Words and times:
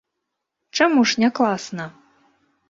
Чаму 0.79 1.03
ж 1.11 1.21
не 1.25 1.29
класна? 1.41 1.85